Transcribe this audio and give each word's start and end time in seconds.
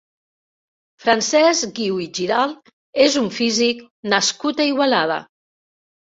Francesc 1.01 1.73
Guiu 1.79 1.99
i 2.05 2.07
Giralt 2.19 2.71
és 3.05 3.17
un 3.21 3.27
físic 3.35 3.83
nascut 4.15 4.63
a 4.63 4.67
Igualada. 4.71 5.19